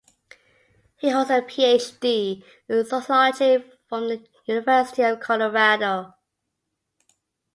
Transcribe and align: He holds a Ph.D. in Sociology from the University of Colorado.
He 0.97 1.11
holds 1.11 1.29
a 1.29 1.43
Ph.D. 1.43 2.43
in 2.67 2.85
Sociology 2.87 3.63
from 3.87 4.07
the 4.07 4.25
University 4.47 5.03
of 5.03 5.19
Colorado. 5.19 6.15